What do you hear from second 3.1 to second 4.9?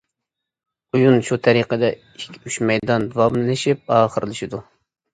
داۋاملىشىپ ئاخىرلىشىدۇ.